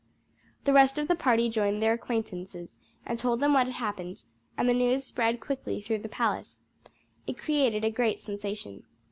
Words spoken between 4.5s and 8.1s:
and the news spread quickly through the palace. It created a